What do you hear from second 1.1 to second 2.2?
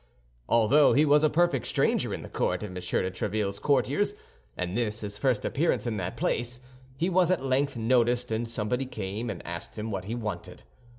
a perfect stranger